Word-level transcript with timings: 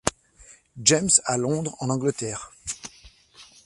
James 0.81 1.11
à 1.25 1.37
Londres 1.37 1.77
en 1.79 1.91
Angleterre. 1.91 2.51